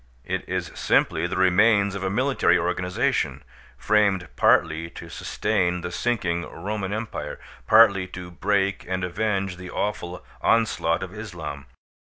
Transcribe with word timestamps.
It 0.25 0.49
is 0.49 0.71
simply 0.73 1.27
the 1.27 1.37
remains 1.37 1.93
of 1.93 2.01
a 2.03 2.09
military 2.09 2.57
organization, 2.57 3.43
framed 3.77 4.29
partly 4.35 4.89
to 4.89 5.09
sustain 5.09 5.81
the 5.81 5.91
sinking 5.91 6.41
Roman 6.41 6.91
Empire, 6.91 7.39
partly 7.67 8.07
to 8.07 8.31
break 8.31 8.83
and 8.87 9.03
avenge 9.03 9.57
the 9.57 9.69
awful 9.69 10.25
onslaught 10.41 11.03
of 11.03 11.13
Islam. 11.13 11.67